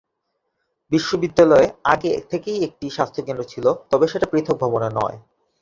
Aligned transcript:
বিশ্ববিদ্যালয়ে 0.91 1.67
আগে 1.85 2.11
থেকেই 2.31 2.59
একটি 2.63 2.85
স্বাস্থ্যকেন্দ্র 2.89 3.43
ছিল, 3.43 3.65
তবে 3.91 4.05
সেটা 4.07 4.27
পৃথক 4.31 4.55
ভবনে 4.63 4.89
নয়। 4.95 5.17